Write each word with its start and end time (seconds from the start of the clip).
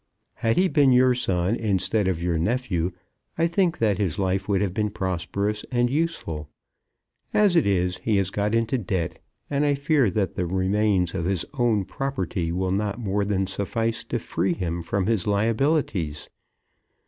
Had 0.33 0.57
he 0.57 0.67
been 0.67 0.91
your 0.91 1.13
son 1.13 1.55
instead 1.55 2.07
of 2.07 2.23
your 2.23 2.39
nephew, 2.39 2.91
I 3.37 3.45
think 3.45 3.77
that 3.77 3.99
his 3.99 4.17
life 4.17 4.49
would 4.49 4.59
have 4.59 4.73
been 4.73 4.89
prosperous 4.89 5.63
and 5.71 5.91
useful. 5.91 6.49
As 7.35 7.55
it 7.55 7.67
is, 7.67 7.97
he 7.97 8.17
has 8.17 8.31
got 8.31 8.55
into 8.55 8.79
debt, 8.79 9.19
and 9.47 9.63
I 9.63 9.75
fear 9.75 10.09
that 10.09 10.33
the 10.33 10.47
remains 10.47 11.13
of 11.13 11.25
his 11.25 11.45
own 11.53 11.85
property 11.85 12.51
will 12.51 12.71
not 12.71 12.97
more 12.97 13.23
than 13.23 13.45
suffice 13.45 14.03
to 14.05 14.17
free 14.17 14.53
him 14.53 14.81
from 14.81 15.05
his 15.05 15.27
liabilities. 15.27 16.29